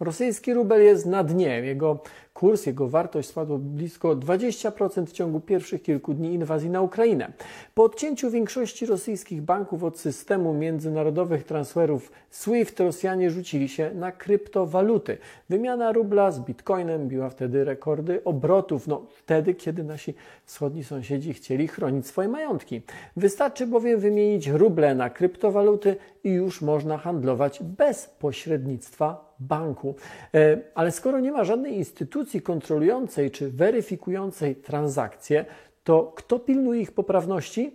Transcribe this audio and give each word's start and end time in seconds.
Rosyjski 0.00 0.54
rubel 0.54 0.82
jest 0.82 1.06
na 1.06 1.24
dnie. 1.24 1.60
Jego 1.60 1.98
kurs, 2.34 2.66
jego 2.66 2.88
wartość 2.88 3.28
spadła 3.28 3.58
blisko 3.58 4.16
20% 4.16 5.06
w 5.06 5.12
ciągu 5.12 5.40
pierwszych 5.40 5.82
kilku 5.82 6.14
dni 6.14 6.34
inwazji 6.34 6.70
na 6.70 6.80
Ukrainę. 6.82 7.32
Po 7.74 7.84
odcięciu 7.84 8.30
większości 8.30 8.86
rosyjskich 8.86 9.42
banków 9.42 9.84
od 9.84 9.98
systemu 9.98 10.54
międzynarodowych 10.54 11.44
transferów 11.44 12.12
SWIFT 12.30 12.80
Rosjanie 12.80 13.30
rzucili 13.30 13.68
się 13.68 13.90
na 13.94 14.12
kryptowaluty. 14.12 15.18
Wymiana 15.48 15.92
rubla 15.92 16.30
z 16.30 16.40
bitcoinem 16.40 17.08
biła 17.08 17.30
wtedy 17.30 17.64
rekordy 17.64 18.24
obrotów, 18.24 18.86
no 18.86 19.06
wtedy, 19.10 19.54
kiedy 19.54 19.84
nasi 19.84 20.14
wschodni 20.44 20.84
sąsiedzi 20.84 21.34
chcieli 21.34 21.68
chronić 21.68 22.06
swoje 22.06 22.28
majątki. 22.28 22.82
Wystarczy 23.16 23.66
bowiem 23.66 24.00
wymienić 24.00 24.48
ruble 24.48 24.94
na 24.94 25.10
kryptowaluty 25.10 25.96
i 26.24 26.30
już 26.30 26.62
można 26.62 26.98
handlować 26.98 27.62
bez 27.62 28.06
pośrednictwa 28.06 29.25
banku. 29.40 29.94
E, 30.34 30.58
ale 30.74 30.92
skoro 30.92 31.20
nie 31.20 31.32
ma 31.32 31.44
żadnej 31.44 31.76
instytucji 31.76 32.42
kontrolującej 32.42 33.30
czy 33.30 33.50
weryfikującej 33.50 34.56
transakcje, 34.56 35.44
to 35.84 36.12
kto 36.16 36.38
pilnuje 36.38 36.80
ich 36.80 36.92
poprawności? 36.92 37.74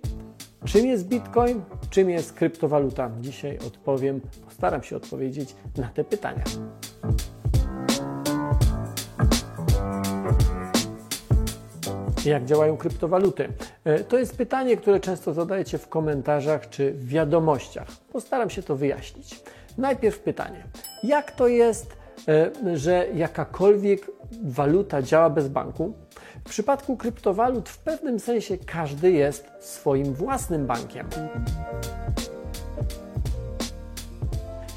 Czym 0.65 0.85
jest 0.85 1.07
Bitcoin? 1.07 1.61
Czym 1.89 2.09
jest 2.09 2.33
kryptowaluta? 2.33 3.11
Dzisiaj 3.19 3.57
odpowiem, 3.67 4.21
postaram 4.45 4.83
się 4.83 4.95
odpowiedzieć 4.95 5.55
na 5.77 5.87
te 5.87 6.03
pytania. 6.03 6.43
Jak 12.25 12.45
działają 12.45 12.77
kryptowaluty? 12.77 13.49
E, 13.83 13.99
to 13.99 14.17
jest 14.17 14.37
pytanie, 14.37 14.77
które 14.77 14.99
często 14.99 15.33
zadajecie 15.33 15.77
w 15.77 15.87
komentarzach 15.87 16.69
czy 16.69 16.91
w 16.93 17.07
wiadomościach. 17.07 17.87
Postaram 18.11 18.49
się 18.49 18.63
to 18.63 18.75
wyjaśnić. 18.75 19.43
Najpierw 19.77 20.19
pytanie: 20.19 20.63
jak 21.03 21.31
to 21.31 21.47
jest, 21.47 21.97
e, 22.27 22.51
że 22.77 23.07
jakakolwiek 23.13 24.11
waluta 24.43 25.01
działa 25.01 25.29
bez 25.29 25.47
banku? 25.47 25.93
W 26.45 26.49
przypadku 26.49 26.97
kryptowalut 26.97 27.69
w 27.69 27.77
pewnym 27.77 28.19
sensie 28.19 28.57
każdy 28.57 29.11
jest 29.11 29.47
swoim 29.59 30.13
własnym 30.13 30.67
bankiem. 30.67 31.07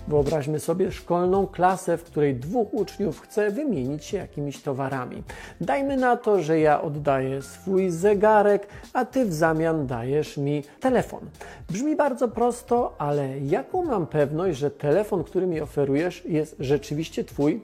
Wyobraźmy 0.08 0.60
sobie 0.60 0.92
szkolną 0.92 1.46
klasę, 1.46 1.96
w 1.96 2.04
której 2.04 2.34
dwóch 2.34 2.74
uczniów 2.74 3.20
chce 3.20 3.50
wymienić 3.50 4.04
się 4.04 4.16
jakimiś 4.16 4.62
towarami. 4.62 5.22
Dajmy 5.60 5.96
na 5.96 6.16
to, 6.16 6.42
że 6.42 6.60
ja 6.60 6.82
oddaję 6.82 7.42
swój 7.42 7.90
zegarek, 7.90 8.66
a 8.92 9.04
ty 9.04 9.24
w 9.24 9.34
zamian 9.34 9.86
dajesz 9.86 10.36
mi 10.36 10.62
telefon. 10.80 11.20
Brzmi 11.70 11.96
bardzo 11.96 12.28
prosto, 12.28 12.94
ale 12.98 13.38
jaką 13.38 13.84
mam 13.84 14.06
pewność, 14.06 14.58
że 14.58 14.70
telefon, 14.70 15.24
który 15.24 15.46
mi 15.46 15.60
oferujesz, 15.60 16.24
jest 16.24 16.56
rzeczywiście 16.60 17.24
twój? 17.24 17.60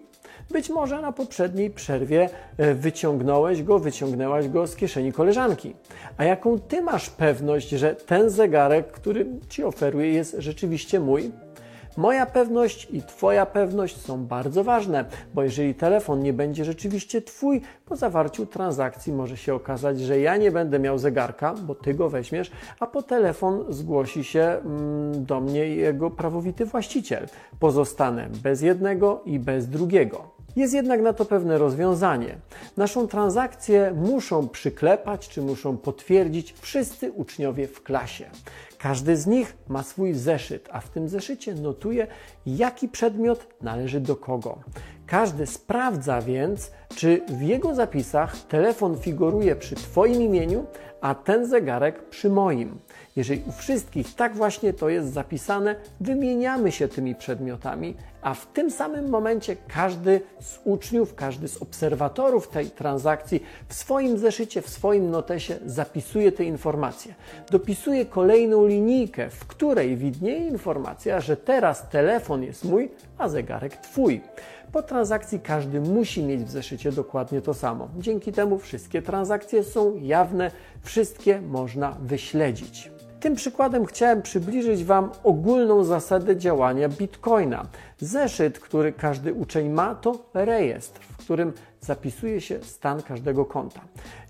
Być 0.50 0.70
może 0.70 1.00
na 1.00 1.12
poprzedniej 1.12 1.70
przerwie 1.70 2.28
e, 2.56 2.74
wyciągnąłeś 2.74 3.62
go, 3.62 3.78
wyciągnęłaś 3.78 4.48
go 4.48 4.66
z 4.66 4.76
kieszeni 4.76 5.12
koleżanki. 5.12 5.74
A 6.16 6.24
jaką 6.24 6.58
ty 6.58 6.82
masz 6.82 7.10
pewność, 7.10 7.68
że 7.68 7.94
ten 7.94 8.30
zegarek, 8.30 8.92
który 8.92 9.26
ci 9.48 9.64
oferuję, 9.64 10.12
jest 10.12 10.36
rzeczywiście 10.38 11.00
mój? 11.00 11.30
Moja 11.96 12.26
pewność 12.26 12.88
i 12.90 13.02
Twoja 13.02 13.46
pewność 13.46 14.00
są 14.00 14.26
bardzo 14.26 14.64
ważne, 14.64 15.04
bo 15.34 15.42
jeżeli 15.42 15.74
telefon 15.74 16.22
nie 16.22 16.32
będzie 16.32 16.64
rzeczywiście 16.64 17.22
Twój, 17.22 17.60
po 17.86 17.96
zawarciu 17.96 18.46
transakcji 18.46 19.12
może 19.12 19.36
się 19.36 19.54
okazać, 19.54 20.00
że 20.00 20.20
ja 20.20 20.36
nie 20.36 20.50
będę 20.50 20.78
miał 20.78 20.98
zegarka, 20.98 21.54
bo 21.62 21.74
Ty 21.74 21.94
go 21.94 22.08
weźmiesz, 22.08 22.50
a 22.80 22.86
po 22.86 23.02
telefon 23.02 23.64
zgłosi 23.68 24.24
się 24.24 24.40
mm, 24.42 25.24
do 25.24 25.40
mnie 25.40 25.66
jego 25.66 26.10
prawowity 26.10 26.66
właściciel. 26.66 27.26
Pozostanę 27.60 28.28
bez 28.42 28.62
jednego 28.62 29.22
i 29.24 29.38
bez 29.38 29.68
drugiego. 29.68 30.40
Jest 30.56 30.74
jednak 30.74 31.00
na 31.00 31.12
to 31.12 31.24
pewne 31.24 31.58
rozwiązanie. 31.58 32.36
Naszą 32.76 33.08
transakcję 33.08 33.92
muszą 33.96 34.48
przyklepać 34.48 35.28
czy 35.28 35.42
muszą 35.42 35.76
potwierdzić 35.76 36.54
wszyscy 36.60 37.12
uczniowie 37.12 37.66
w 37.66 37.82
klasie. 37.82 38.24
Każdy 38.82 39.16
z 39.16 39.26
nich 39.26 39.56
ma 39.68 39.82
swój 39.82 40.14
zeszyt, 40.14 40.68
a 40.72 40.80
w 40.80 40.88
tym 40.88 41.08
zeszycie 41.08 41.54
notuje, 41.54 42.06
jaki 42.46 42.88
przedmiot 42.88 43.46
należy 43.60 44.00
do 44.00 44.16
kogo. 44.16 44.58
Każdy 45.10 45.46
sprawdza 45.46 46.20
więc, 46.20 46.70
czy 46.96 47.20
w 47.28 47.42
jego 47.42 47.74
zapisach 47.74 48.36
telefon 48.36 48.98
figuruje 48.98 49.56
przy 49.56 49.74
Twoim 49.74 50.22
imieniu, 50.22 50.66
a 51.00 51.14
ten 51.14 51.46
zegarek 51.46 52.08
przy 52.08 52.30
moim. 52.30 52.78
Jeżeli 53.16 53.42
u 53.48 53.52
wszystkich 53.52 54.14
tak 54.14 54.36
właśnie 54.36 54.72
to 54.72 54.88
jest 54.88 55.12
zapisane, 55.12 55.74
wymieniamy 56.00 56.72
się 56.72 56.88
tymi 56.88 57.14
przedmiotami, 57.14 57.94
a 58.22 58.34
w 58.34 58.46
tym 58.46 58.70
samym 58.70 59.08
momencie 59.08 59.56
każdy 59.68 60.20
z 60.40 60.60
uczniów, 60.64 61.14
każdy 61.14 61.48
z 61.48 61.62
obserwatorów 61.62 62.48
tej 62.48 62.70
transakcji 62.70 63.42
w 63.68 63.74
swoim 63.74 64.18
zeszycie, 64.18 64.62
w 64.62 64.68
swoim 64.68 65.10
notesie 65.10 65.58
zapisuje 65.66 66.32
te 66.32 66.44
informacje. 66.44 67.14
Dopisuje 67.50 68.06
kolejną 68.06 68.66
linijkę, 68.66 69.30
w 69.30 69.46
której 69.46 69.96
widnieje 69.96 70.48
informacja, 70.48 71.20
że 71.20 71.36
teraz 71.36 71.88
telefon 71.88 72.42
jest 72.42 72.64
mój, 72.64 72.90
a 73.18 73.28
zegarek 73.28 73.76
Twój. 73.76 74.20
Po 74.72 74.82
transakcji 74.82 75.40
każdy 75.40 75.80
musi 75.80 76.22
mieć 76.22 76.44
w 76.44 76.50
zeszycie 76.50 76.92
dokładnie 76.92 77.40
to 77.40 77.54
samo. 77.54 77.88
Dzięki 77.98 78.32
temu 78.32 78.58
wszystkie 78.58 79.02
transakcje 79.02 79.64
są 79.64 79.96
jawne, 79.96 80.50
wszystkie 80.82 81.40
można 81.40 81.96
wyśledzić. 82.02 82.90
Tym 83.20 83.34
przykładem 83.34 83.86
chciałem 83.86 84.22
przybliżyć 84.22 84.84
Wam 84.84 85.10
ogólną 85.24 85.84
zasadę 85.84 86.36
działania 86.36 86.88
Bitcoina. 86.88 87.66
Zeszyt, 87.98 88.58
który 88.58 88.92
każdy 88.92 89.34
uczeń 89.34 89.68
ma, 89.68 89.94
to 89.94 90.24
rejestr, 90.34 91.00
w 91.00 91.16
którym 91.16 91.52
zapisuje 91.80 92.40
się 92.40 92.62
stan 92.62 93.02
każdego 93.02 93.44
konta. 93.44 93.80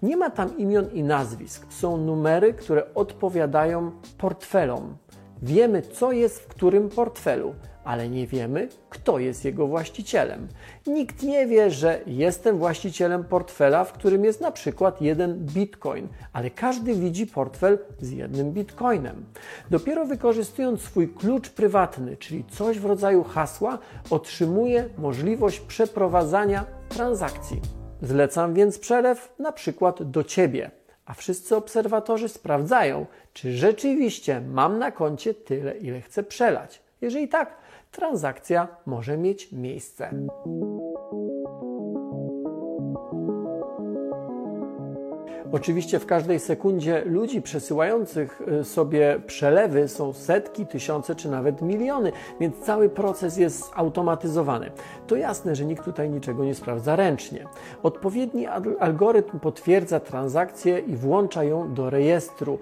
Nie 0.03 0.17
ma 0.17 0.31
tam 0.31 0.59
imion 0.59 0.87
i 0.93 1.03
nazwisk, 1.03 1.73
są 1.73 1.97
numery, 1.97 2.55
które 2.55 2.95
odpowiadają 2.95 3.93
portfelom. 4.19 4.97
Wiemy, 5.43 5.83
co 5.83 6.13
jest 6.13 6.41
w 6.41 6.47
którym 6.47 6.89
portfelu 6.89 7.55
ale 7.85 8.09
nie 8.09 8.27
wiemy, 8.27 8.69
kto 8.89 9.19
jest 9.19 9.45
jego 9.45 9.67
właścicielem. 9.67 10.49
Nikt 10.87 11.23
nie 11.23 11.47
wie, 11.47 11.71
że 11.71 12.01
jestem 12.07 12.59
właścicielem 12.59 13.25
portfela, 13.25 13.85
w 13.85 13.93
którym 13.93 14.25
jest 14.25 14.41
na 14.41 14.51
przykład 14.51 15.03
jeden 15.03 15.47
bitcoin, 15.47 16.09
ale 16.33 16.51
każdy 16.51 16.95
widzi 16.95 17.27
portfel 17.27 17.79
z 18.01 18.11
jednym 18.11 18.53
bitcoinem. 18.53 19.25
Dopiero 19.71 20.07
wykorzystując 20.07 20.81
swój 20.81 21.09
klucz 21.09 21.51
prywatny, 21.51 22.17
czyli 22.17 22.45
coś 22.45 22.79
w 22.79 22.85
rodzaju 22.85 23.25
hasła, 23.25 23.79
otrzymuje 24.11 24.89
możliwość 24.99 25.61
przeprowadzania 25.61 26.65
transakcji. 26.89 27.61
Zlecam 28.03 28.55
więc 28.55 28.79
przelew 28.79 29.33
na 29.39 29.53
przykład 29.53 30.03
do 30.03 30.25
ciebie 30.25 30.71
a 31.11 31.15
wszyscy 31.15 31.57
obserwatorzy 31.57 32.29
sprawdzają, 32.29 33.07
czy 33.33 33.53
rzeczywiście 33.53 34.41
mam 34.41 34.79
na 34.79 34.91
koncie 34.91 35.35
tyle, 35.35 35.77
ile 35.77 36.01
chcę 36.01 36.23
przelać. 36.23 36.83
Jeżeli 37.01 37.29
tak, 37.29 37.57
transakcja 37.91 38.69
może 38.87 39.17
mieć 39.17 39.53
miejsce. 39.53 40.11
Oczywiście 45.53 45.99
w 45.99 46.07
każdej 46.07 46.41
sekundzie 46.41 47.03
ludzi 47.05 47.43
przesyłających 47.43 48.43
y, 48.61 48.65
sobie 48.65 49.21
przelewy 49.27 49.89
są 49.89 50.13
setki, 50.13 50.67
tysiące 50.67 51.15
czy 51.15 51.31
nawet 51.31 51.63
miliony, 51.63 52.13
więc 52.41 52.59
cały 52.59 52.89
proces 52.89 53.37
jest 53.37 53.71
automatyzowany. 53.75 54.71
To 55.07 55.17
jasne, 55.17 55.57
że 55.57 55.65
nikt 55.65 55.85
tutaj 55.85 56.11
niczego 56.11 56.45
nie 56.45 56.55
sprawdza 56.55 56.97
ręcznie. 56.97 57.47
Odpowiedni 57.83 58.47
algorytm 58.81 59.39
potwierdza 59.39 60.01
transakcję 60.01 60.79
i 60.79 60.97
włącza 60.97 61.45
ją 61.45 61.75
do 61.75 61.91
rejestru, 61.91 62.59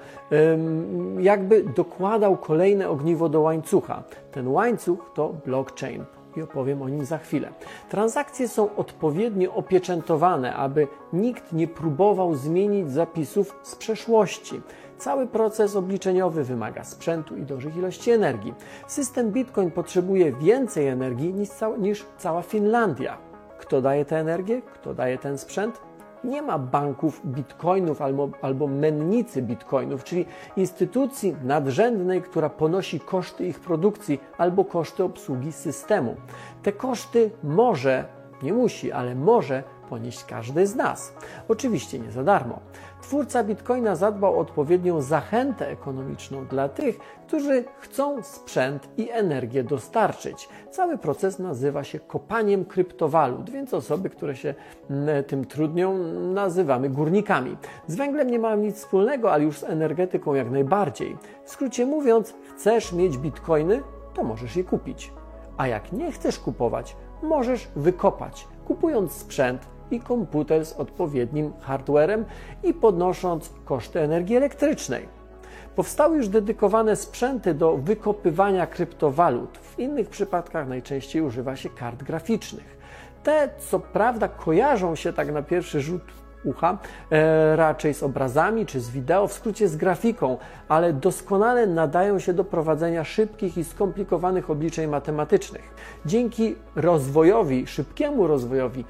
jakby 1.19 1.65
dokładał 1.76 2.37
kolejne 2.37 2.88
ogniwo 2.88 3.28
do 3.28 3.41
łańcucha. 3.41 4.03
Ten 4.32 4.49
łańcuch 4.49 5.12
to 5.15 5.34
blockchain 5.47 6.05
i 6.38 6.43
opowiem 6.43 6.82
o 6.82 6.88
nim 6.88 7.04
za 7.04 7.19
chwilę. 7.19 7.49
Transakcje 7.88 8.49
są 8.49 8.76
odpowiednio 8.76 9.55
opieczętowane, 9.55 10.55
aby 10.55 10.88
nikt 11.12 11.52
nie 11.52 11.69
próbował 11.69 12.35
zmienić 12.35 12.90
zapisów 12.90 13.56
z 13.62 13.75
przeszłości. 13.75 14.61
Cały 14.99 15.26
proces 15.26 15.76
obliczeniowy 15.76 16.44
wymaga 16.44 16.85
sprzętu 16.85 17.37
i 17.37 17.43
dużych 17.43 17.76
ilości 17.76 18.11
energii. 18.11 18.55
System 18.87 19.31
Bitcoin 19.31 19.70
potrzebuje 19.70 20.32
więcej 20.32 20.88
energii 20.88 21.35
niż, 21.79 22.06
cała, 22.19 22.43
Finlandia. 22.43 23.19
Kto 23.58 23.81
daje 23.81 24.05
tę 24.05 24.17
energię? 24.17 24.62
Kto 24.75 24.94
daje 24.94 25.19
ten 25.19 25.38
sprzęt? 25.38 25.88
Nie 26.25 26.43
ma 26.43 26.59
banków 26.59 27.26
bitcoinów 27.26 28.03
albo, 28.03 28.29
albo 28.43 28.67
mennicy 28.67 29.43
bitcoinów, 29.43 30.05
czyli 30.05 30.26
instytucji 30.56 31.37
nadrzędnej, 31.44 32.23
która 32.23 32.49
ponosi 32.50 33.00
koszty 33.00 33.47
ich 33.47 33.61
produkcji 33.61 34.20
albo 34.38 34.65
koszty 34.65 35.05
obsługi 35.05 35.53
systemu. 35.53 36.17
Te 36.62 36.73
koszty 36.73 37.31
może, 37.43 38.05
nie 38.43 38.53
musi, 38.53 38.93
ale 38.93 39.15
może 39.15 39.62
ponieść 39.91 40.25
każdy 40.25 40.67
z 40.67 40.76
nas. 40.76 41.12
Oczywiście 41.49 41.99
nie 41.99 42.11
za 42.11 42.23
darmo. 42.25 42.61
Twórca 43.03 43.45
Bitcoina 43.45 43.97
zadbał 43.97 44.35
o 44.35 44.39
odpowiednią 44.39 45.00
zachętę 45.00 45.69
ekonomiczną 45.69 46.47
dla 46.47 46.69
tych, 46.69 46.99
którzy 47.27 47.65
chcą 47.81 48.23
sprzęt 48.23 48.89
i 48.97 49.11
energię 49.11 49.65
dostarczyć. 49.65 50.49
Cały 50.71 50.99
proces 50.99 51.39
nazywa 51.39 51.85
się 51.85 51.99
kopaniem 52.00 52.65
kryptowalut, 52.65 53.50
więc 53.50 53.75
osoby, 53.75 54.11
które 54.11 54.37
się 54.37 54.55
mm, 54.91 55.25
tym 55.25 55.45
trudnią, 55.45 55.99
nazywamy 56.33 56.91
górnikami. 56.91 57.56
Z 57.87 57.97
węglem 57.97 58.31
nie 58.31 58.39
mają 58.39 58.56
nic 58.56 58.77
wspólnego, 58.77 59.33
ale 59.33 59.44
już 59.44 59.59
z 59.59 59.65
energetyką 59.65 60.35
jak 60.35 60.51
najbardziej. 60.51 61.17
W 61.44 61.51
skrócie 61.51 61.87
mówiąc, 61.87 62.35
chcesz 62.56 62.93
mieć 62.93 63.19
bitcoiny, 63.19 63.83
to 64.15 64.25
możesz 64.25 64.56
je 64.56 64.65
kupić. 64.65 65.12
A 65.56 65.67
jak 65.67 65.93
nie 65.93 66.12
chcesz 66.12 66.39
kupować, 66.39 66.97
możesz 67.23 67.69
wykopać, 67.77 68.49
kupując 68.67 69.12
sprzęt 69.12 69.78
i 69.90 70.00
komputer 70.00 70.67
z 70.67 70.73
odpowiednim 70.73 71.52
hardwarem 71.61 72.25
i 72.62 72.75
podnosząc 72.75 73.50
koszty 73.64 74.00
energii 74.00 74.37
elektrycznej. 74.37 75.08
Powstały 75.76 76.17
już 76.17 76.29
dedykowane 76.29 76.96
sprzęty 76.96 77.55
do 77.55 77.76
wykopywania 77.76 78.67
kryptowalut. 78.67 79.58
W 79.58 79.79
innych 79.79 80.08
przypadkach 80.08 80.69
najczęściej 80.69 81.23
używa 81.23 81.56
się 81.56 81.69
kart 81.69 82.02
graficznych. 82.02 82.79
Te, 83.23 83.49
co 83.58 83.81
prawda, 83.81 84.29
kojarzą 84.29 84.94
się 84.94 85.12
tak 85.12 85.32
na 85.32 85.43
pierwszy 85.43 85.81
rzut 85.81 86.02
ucha, 86.44 86.79
e, 87.11 87.56
raczej 87.56 87.94
z 87.94 88.02
obrazami 88.02 88.67
czy 88.67 88.81
z 88.81 88.91
wideo, 88.91 89.29
w 89.29 89.32
skrócie 89.32 89.69
z 89.69 89.76
grafiką, 89.76 90.37
ale 90.69 90.93
doskonale 90.93 91.67
nadają 91.67 92.19
się 92.19 92.32
do 92.32 92.44
prowadzenia 92.44 93.05
szybkich 93.05 93.58
i 93.58 93.64
skomplikowanych 93.64 94.50
obliczeń 94.50 94.91
matematycznych. 94.91 95.75
Dzięki 96.06 96.56
rozwojowi, 96.76 97.67
szybkiemu 97.67 98.26
rozwojowi 98.26 98.84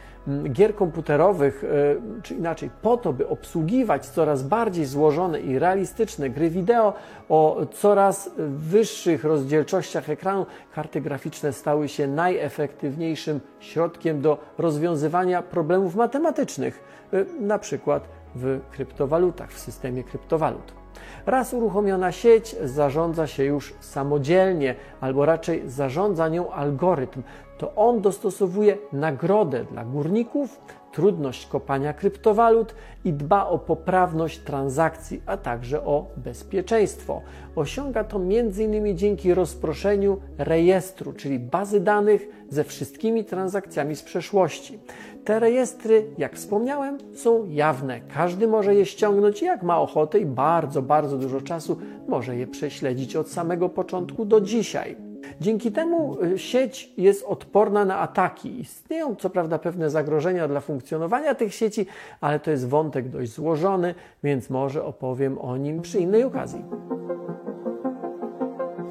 gier 0.53 0.75
komputerowych, 0.75 1.65
e, 1.65 2.23
czy 2.23 2.35
inaczej, 2.35 2.71
po 2.83 2.97
to, 2.97 3.13
by 3.13 3.29
obsługiwać 3.29 4.07
coraz 4.07 4.43
bardziej 4.43 4.85
złożone 4.85 5.41
i 5.41 5.59
realistyczne 5.59 6.31
gry 6.31 6.51
wideo 6.51 6.93
o 7.29 7.67
coraz 7.73 8.31
wyższych 8.49 9.25
rozdzielczościach 9.25 10.11
ekranu, 10.11 10.47
karty 10.75 11.01
graficzne 11.01 11.53
stały 11.53 11.89
się 11.89 12.07
najefektywniejszym 12.07 13.41
środkiem 13.61 14.21
do 14.21 14.39
rozwiązywania 14.59 15.43
problemów 15.43 15.95
matematycznych, 15.95 16.81
e, 17.13 17.25
na 17.41 17.59
przykład 17.59 18.18
w 18.35 18.61
kryptowalutach, 18.71 19.53
w 19.53 19.59
systemie 19.59 20.05
kryptowalut. 20.05 20.79
Raz 21.27 21.55
uruchomiona 21.55 22.13
sieć 22.13 22.57
zarządza 22.65 23.27
się 23.27 23.45
już 23.45 23.75
samodzielnie, 23.81 24.75
albo 25.01 25.27
raczej 25.27 25.63
zarządza 25.67 26.29
nią 26.29 26.53
algorytm. 26.53 27.23
To 27.59 27.75
on 27.75 28.01
dostosowuje 28.01 28.79
nagrodę 28.93 29.65
dla 29.65 29.85
górników, 29.85 30.61
trudność 30.93 31.47
kopania 31.47 31.93
kryptowalut 31.93 32.75
i 33.05 33.13
dba 33.13 33.47
o 33.47 33.59
poprawność 33.59 34.39
transakcji, 34.39 35.23
a 35.27 35.37
także 35.37 35.85
o 35.85 36.07
bezpieczeństwo. 36.17 37.23
Osiąga 37.57 38.05
to 38.05 38.17
m.in. 38.17 38.99
dzięki 38.99 39.35
rozproszeniu 39.35 40.21
rejestru, 40.39 41.13
czyli 41.13 41.39
bazy 41.39 41.81
danych 41.81 42.29
ze 42.49 42.65
wszystkimi 42.65 43.25
transakcjami 43.25 43.97
z 43.97 44.03
przeszłości. 44.03 44.79
Te 45.29 45.39
rejestry, 45.39 46.07
jak 46.19 46.37
wspomniałem, 46.37 46.99
są 47.15 47.47
jawne. 47.49 48.01
Każdy 48.15 48.49
może 48.49 48.75
je 48.75 48.87
ściągnąć 48.87 49.43
jak 49.43 49.63
ma 49.63 49.81
ochotę 49.81 50.19
i 50.19 50.27
bardzo, 50.27 50.83
bardzo 50.83 51.19
dużo 51.19 51.41
czasu 51.41 51.79
może 52.07 52.37
je 52.37 52.47
prześledzić 52.47 53.17
od 53.17 53.29
samego 53.29 53.69
początku 53.69 54.25
do 54.25 54.41
dzisiaj. 54.41 54.97
Dzięki 55.41 55.73
temu 55.73 56.23
y, 56.23 56.39
sieć 56.39 56.93
jest 56.97 57.25
odporna 57.25 57.85
na 57.85 57.99
ataki. 57.99 58.61
Istnieją 58.61 59.17
co 59.17 59.31
prawda 59.31 59.59
pewne 59.59 59.91
zagrożenia 59.91 60.49
dla 60.49 60.61
funkcjonowania 60.61 61.35
tych 61.35 61.55
sieci, 61.55 61.87
ale 62.21 62.41
to 62.41 62.51
jest 62.51 62.69
wątek 62.69 63.09
dość 63.09 63.33
złożony, 63.33 63.95
więc 64.25 64.51
może 64.51 64.85
opowiem 64.85 65.39
o 65.39 65.57
nim 65.57 65.83
przy 65.83 65.99
innej 65.99 66.25
okazji 66.25 66.65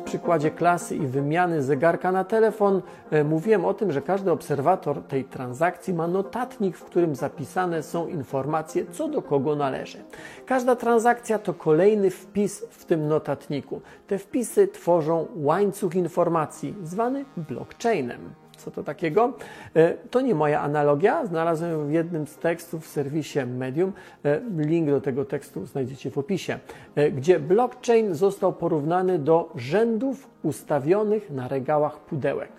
przykładzie 0.07 0.51
klasy 0.51 0.95
i 0.95 1.07
wymiany 1.07 1.63
zegarka 1.63 2.11
na 2.11 2.23
telefon 2.23 2.81
e, 3.11 3.23
mówiłem 3.23 3.65
o 3.65 3.73
tym, 3.73 3.91
że 3.91 4.01
każdy 4.01 4.31
obserwator 4.31 5.01
tej 5.01 5.23
transakcji 5.23 5.93
ma 5.93 6.07
notatnik, 6.07 6.77
w 6.77 6.83
którym 6.83 7.15
zapisane 7.15 7.83
są 7.83 8.07
informacje, 8.07 8.85
co 8.91 9.07
do 9.07 9.21
kogo 9.21 9.55
należy. 9.55 9.97
Każda 10.45 10.75
transakcja 10.75 11.39
to 11.39 11.53
kolejny 11.53 12.09
wpis 12.09 12.65
w 12.69 12.85
tym 12.85 13.07
notatniku. 13.07 13.81
Te 14.07 14.17
wpisy 14.17 14.67
tworzą 14.67 15.27
łańcuch 15.35 15.95
informacji, 15.95 16.75
zwany 16.83 17.25
blockchainem. 17.37 18.46
Co 18.57 18.71
to 18.71 18.83
takiego? 18.83 19.33
E, 19.75 19.93
to 19.93 20.21
nie 20.21 20.35
moja 20.35 20.61
analogia. 20.61 21.25
Znalazłem 21.25 21.71
ją 21.71 21.87
w 21.87 21.91
jednym 21.91 22.27
z 22.27 22.35
tekstów 22.35 22.85
w 22.85 22.87
serwisie 22.87 23.39
Medium. 23.45 23.93
E, 24.25 24.41
link 24.57 24.89
do 24.89 25.01
tego 25.01 25.25
tekstu 25.25 25.65
znajdziecie 25.65 26.11
w 26.11 26.17
opisie, 26.17 26.59
e, 26.95 27.11
gdzie 27.11 27.39
blockchain 27.39 28.15
został 28.15 28.53
porównany 28.53 29.19
do 29.19 29.51
rzędów 29.55 30.29
ustawionych 30.43 31.31
na 31.31 31.47
regałach 31.47 31.99
pudełek. 31.99 32.49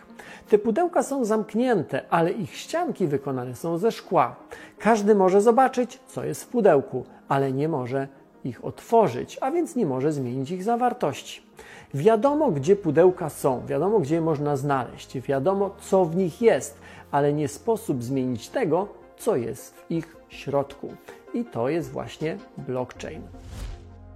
Te 0.49 0.59
pudełka 0.59 1.03
są 1.03 1.25
zamknięte, 1.25 2.03
ale 2.11 2.33
ich 2.33 2.55
ścianki 2.55 3.07
wykonane 3.07 3.55
są 3.55 3.79
ze 3.79 3.93
szkła. 3.93 4.37
Każdy 4.79 5.15
może 5.15 5.41
zobaczyć, 5.41 6.01
co 6.07 6.25
jest 6.25 6.45
w 6.45 6.49
pudełku, 6.49 7.05
ale 7.29 7.53
nie 7.53 7.69
może 7.69 8.09
ich 8.45 8.65
otworzyć, 8.65 9.39
a 9.41 9.51
więc 9.51 9.77
nie 9.77 9.87
może 9.87 10.13
zmienić 10.13 10.51
ich 10.51 10.63
zawartości. 10.63 11.48
Wiadomo, 11.95 12.51
gdzie 12.51 12.77
pudełka 12.77 13.31
są, 13.31 13.67
wiadomo, 13.67 14.01
gdzie 14.01 14.15
je 14.15 14.21
można 14.21 14.57
znaleźć, 14.57 15.21
wiadomo, 15.21 15.71
co 15.81 16.05
w 16.05 16.17
nich 16.17 16.43
jest, 16.43 16.79
ale 17.11 17.33
nie 17.33 17.49
sposób 17.49 18.03
zmienić 18.03 18.49
tego, 18.49 18.89
co 19.17 19.37
jest 19.37 19.75
w 19.75 19.91
ich 19.91 20.17
środku. 20.29 20.93
I 21.35 21.45
to 21.45 21.69
jest 21.69 21.91
właśnie 21.91 22.37
blockchain. 22.59 23.23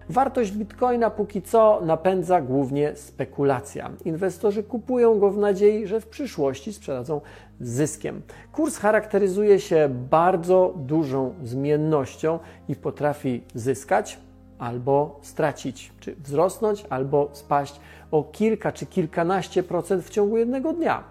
Wartość 0.09 0.53
bitcoina 0.53 1.11
póki 1.11 1.43
co 1.43 1.81
napędza 1.85 2.41
głównie 2.41 2.97
spekulacja. 2.97 3.91
Inwestorzy 4.05 4.62
kupują 4.62 5.19
go 5.19 5.31
w 5.31 5.38
nadziei, 5.38 5.87
że 5.87 6.00
w 6.00 6.06
przyszłości 6.06 6.73
sprzedadzą 6.73 7.21
zyskiem. 7.61 8.23
Kurs 8.53 8.77
charakteryzuje 8.77 9.61
się 9.61 9.88
bardzo 10.11 10.75
dużą 10.77 11.35
zmiennością 11.43 12.38
i 12.69 12.77
potrafi 12.77 13.43
zyskać 13.55 14.19
albo 14.62 15.19
stracić, 15.23 15.93
czy 16.00 16.14
wzrosnąć, 16.14 16.85
albo 16.91 17.29
spaść 17.32 17.81
o 18.11 18.23
kilka 18.23 18.73
czy 18.73 18.87
kilkanaście 18.87 19.62
procent 19.62 20.05
w 20.05 20.11
ciągu 20.11 20.37
jednego 20.37 20.73
dnia. 20.73 21.03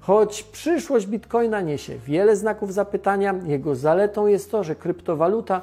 Choć 0.00 0.42
przyszłość 0.42 1.06
bitcoina 1.06 1.60
niesie 1.60 1.98
wiele 2.06 2.36
znaków 2.36 2.72
zapytania, 2.72 3.34
jego 3.46 3.74
zaletą 3.74 4.26
jest 4.26 4.50
to, 4.50 4.64
że 4.64 4.74
kryptowaluta 4.74 5.60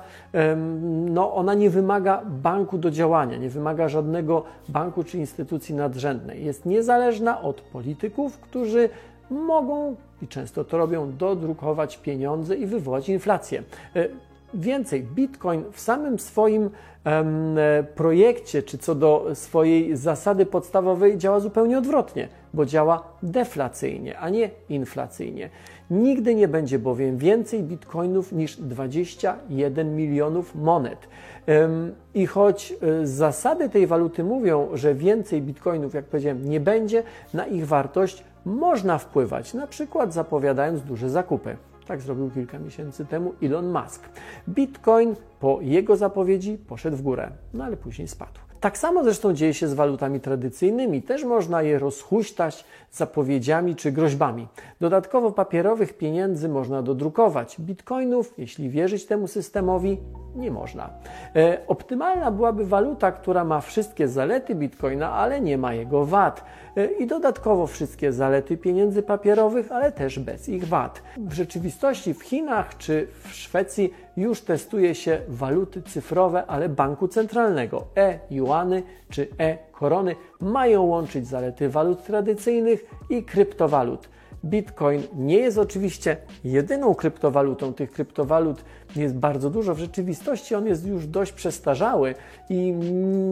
no, 1.10 1.34
ona 1.36 1.54
nie 1.54 1.70
wymaga 1.70 2.22
banku 2.26 2.78
do 2.78 2.92
działania, 2.92 3.38
nie 3.38 3.50
wymaga 3.50 3.90
żadnego 3.90 4.44
banku 4.70 5.04
czy 5.04 5.18
instytucji 5.18 5.76
nadrzędnej. 5.76 6.46
Jest 6.46 6.66
niezależna 6.66 7.42
od 7.42 7.62
polityków, 7.62 8.40
którzy 8.40 8.90
mogą 9.30 9.96
i 10.22 10.28
często 10.28 10.64
to 10.64 10.78
robią, 10.78 11.18
dodrukować 11.18 11.98
pieniądze 11.98 12.56
i 12.56 12.66
wywołać 12.66 13.10
inflację. 13.10 13.64
Więcej, 14.54 15.04
Bitcoin 15.04 15.64
w 15.72 15.80
samym 15.80 16.20
swoim 16.20 16.70
e, 17.06 17.84
projekcie, 17.96 18.64
czy 18.64 18.78
co 18.78 18.96
do 18.96 19.28
swojej 19.34 19.98
zasady 19.98 20.46
podstawowej, 20.46 21.18
działa 21.18 21.40
zupełnie 21.40 21.78
odwrotnie, 21.78 22.28
bo 22.54 22.66
działa 22.66 23.04
deflacyjnie, 23.24 24.20
a 24.20 24.30
nie 24.30 24.50
inflacyjnie. 24.70 25.50
Nigdy 25.92 26.36
nie 26.36 26.48
będzie 26.48 26.80
bowiem 26.80 27.18
więcej 27.18 27.64
bitcoinów 27.64 28.32
niż 28.32 28.56
21 28.56 29.96
milionów 29.96 30.56
monet. 30.56 31.08
I 32.14 32.26
choć 32.26 32.74
e, 32.82 33.08
zasady 33.08 33.70
tej 33.70 33.88
waluty 33.88 34.24
mówią, 34.24 34.68
że 34.74 34.96
więcej 34.96 35.42
bitcoinów, 35.42 35.94
jak 35.94 36.06
powiedziałem, 36.06 36.50
nie 36.50 36.60
będzie, 36.60 37.04
na 37.34 37.46
ich 37.46 37.68
wartość 37.68 38.24
można 38.46 38.98
wpływać, 38.98 39.54
na 39.54 39.68
przykład 39.68 40.14
zapowiadając 40.14 40.82
duże 40.82 41.10
zakupy. 41.10 41.58
Tak 41.88 42.02
zrobił 42.02 42.32
kilka 42.32 42.60
miesięcy 42.60 43.06
temu 43.06 43.34
Elon 43.44 43.72
Musk. 43.72 44.10
Bitcoin 44.50 45.16
po 45.40 45.60
jego 45.62 45.96
zapowiedzi 45.96 46.58
poszedł 46.58 46.98
w 46.98 47.02
górę, 47.02 47.32
no 47.54 47.64
ale 47.64 47.78
później 47.78 48.08
spadł. 48.08 48.47
Tak 48.60 48.78
samo 48.78 49.04
zresztą 49.04 49.34
dzieje 49.34 49.54
się 49.54 49.68
z 49.68 49.74
walutami 49.74 50.20
tradycyjnymi. 50.20 51.02
Też 51.02 51.24
można 51.24 51.62
je 51.62 51.80
rozhuśtać 51.80 52.66
zapowiedziami 52.92 53.76
czy 53.76 53.92
groźbami. 53.92 54.48
Dodatkowo 54.80 55.32
papierowych 55.32 55.98
pieniędzy 55.98 56.50
można 56.50 56.82
dodrukować. 56.82 57.56
Bitcoinów, 57.60 58.34
jeśli 58.38 58.70
wierzyć 58.70 59.06
temu 59.06 59.28
systemowi, 59.28 59.98
nie 60.36 60.52
można. 60.52 60.90
E, 61.36 61.58
optymalna 61.68 62.32
byłaby 62.32 62.66
waluta, 62.66 63.12
która 63.12 63.44
ma 63.44 63.62
wszystkie 63.62 64.08
zalety 64.08 64.56
bitcoina, 64.56 65.12
ale 65.12 65.42
nie 65.42 65.58
ma 65.58 65.74
jego 65.74 66.06
wad. 66.06 66.44
E, 66.78 66.86
I 66.86 67.08
dodatkowo 67.08 67.68
wszystkie 67.68 68.14
zalety 68.14 68.58
pieniędzy 68.58 69.04
papierowych, 69.04 69.72
ale 69.72 69.92
też 69.92 70.20
bez 70.20 70.50
ich 70.50 70.68
wad. 70.68 71.02
W 71.18 71.34
rzeczywistości 71.34 72.14
w 72.14 72.24
Chinach 72.24 72.78
czy 72.78 73.08
w 73.24 73.34
Szwecji 73.34 73.94
już 74.18 74.42
testuje 74.42 74.96
się 74.96 75.22
waluty 75.28 75.82
cyfrowe, 75.82 76.46
ale 76.46 76.70
banku 76.70 77.08
centralnego. 77.08 77.84
E-juany 77.98 78.84
czy 79.10 79.28
e-korony 79.40 80.16
mają 80.42 80.84
łączyć 80.84 81.28
zalety 81.28 81.70
walut 81.70 82.04
tradycyjnych 82.04 82.86
i 83.10 83.24
kryptowalut. 83.24 84.10
Bitcoin 84.46 85.04
nie 85.16 85.38
jest 85.38 85.58
oczywiście 85.58 86.18
jedyną 86.44 86.96
kryptowalutą. 86.96 87.74
Tych 87.74 87.92
kryptowalut 87.92 88.64
jest 88.96 89.16
bardzo 89.16 89.50
dużo. 89.50 89.76
W 89.76 89.80
rzeczywistości 89.80 90.56
on 90.56 90.66
jest 90.66 90.88
już 90.88 91.08
dość 91.08 91.32
przestarzały 91.32 92.16
i 92.50 92.74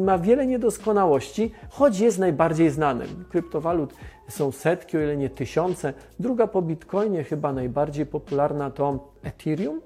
ma 0.04 0.18
wiele 0.18 0.46
niedoskonałości, 0.48 1.52
choć 1.70 2.00
jest 2.00 2.20
najbardziej 2.20 2.70
znanym. 2.70 3.26
Kryptowalut 3.30 3.94
są 4.30 4.52
setki, 4.52 4.98
o 4.98 5.02
ile 5.02 5.18
nie 5.18 5.30
tysiące. 5.30 5.94
Druga 6.20 6.48
po 6.48 6.62
Bitcoinie, 6.62 7.24
chyba 7.24 7.54
najbardziej 7.54 8.06
popularna 8.06 8.72
to 8.72 9.00
Ethereum. 9.24 9.82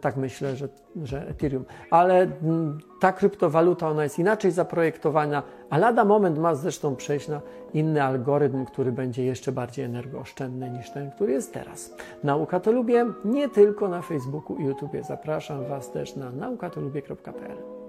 Tak 0.00 0.16
myślę, 0.16 0.56
że, 0.56 0.68
że 1.04 1.28
Ethereum. 1.28 1.64
Ale 1.90 2.22
mm, 2.22 2.78
ta 3.00 3.12
kryptowaluta, 3.12 3.88
ona 3.88 4.02
jest 4.02 4.18
inaczej 4.18 4.50
zaprojektowana, 4.50 5.42
a 5.70 5.78
lada 5.78 6.04
moment 6.04 6.38
ma 6.38 6.54
zresztą 6.54 6.96
przejść 6.96 7.28
na 7.28 7.40
inny 7.74 8.02
algorytm, 8.02 8.64
który 8.64 8.92
będzie 8.92 9.24
jeszcze 9.24 9.52
bardziej 9.52 9.84
energooszczędny 9.84 10.70
niż 10.70 10.90
ten, 10.90 11.10
który 11.10 11.32
jest 11.32 11.54
teraz. 11.54 11.94
Nauka 12.24 12.60
to 12.60 12.72
lubię 12.72 13.06
nie 13.24 13.48
tylko 13.48 13.88
na 13.88 14.02
Facebooku 14.02 14.56
i 14.56 14.64
YouTubie. 14.64 15.01
Zapraszam 15.02 15.66
Was 15.66 15.92
też 15.92 16.16
na 16.16 16.30
naukatolubie.pl. 16.30 17.81